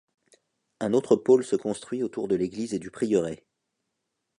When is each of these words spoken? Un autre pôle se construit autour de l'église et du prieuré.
Un 0.79 0.93
autre 0.93 1.15
pôle 1.15 1.43
se 1.43 1.55
construit 1.55 2.01
autour 2.01 2.27
de 2.27 2.35
l'église 2.35 2.73
et 2.73 2.79
du 2.79 2.89
prieuré. 2.89 3.45